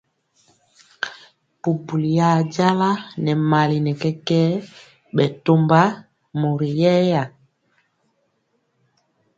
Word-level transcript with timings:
Bubuliya 1.61 2.29
jala 2.53 2.89
nɛ 3.23 3.31
mali 3.49 3.77
nɛ 3.85 3.91
kɛkɛɛ 4.01 4.49
bɛ 5.15 5.25
tɔmba 5.43 5.81
mori 6.39 6.69
yɛya. 6.81 7.23